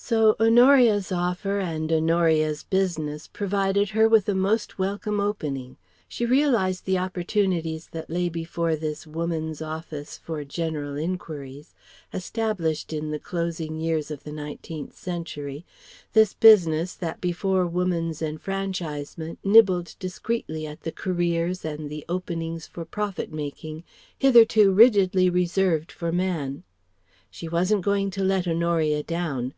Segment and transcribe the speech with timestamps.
[0.00, 5.76] So Honoria's offer and Honoria's business provided her with a most welcome opening.
[6.08, 11.74] She realized the opportunities that lay before this Woman's Office for General Inquiries,
[12.14, 15.66] established in the closing years of the nineteenth century
[16.12, 22.84] this business that before Woman's enfranchisement nibbled discreetly at the careers and the openings for
[22.84, 23.82] profit making
[24.16, 26.62] hitherto rigidly reserved for Man.
[27.32, 29.54] She wasn't going to let Honoria down.